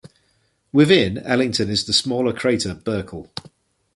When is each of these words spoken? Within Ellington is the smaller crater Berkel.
Within 0.73 1.19
Ellington 1.19 1.69
is 1.69 1.85
the 1.85 1.93
smaller 1.93 2.33
crater 2.33 2.73
Berkel. 2.73 3.29